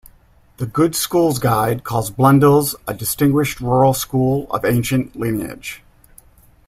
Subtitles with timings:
[0.57, 5.83] The "Good Schools Guide" calls Blundell's a "distinguished rural school of ancient lineage.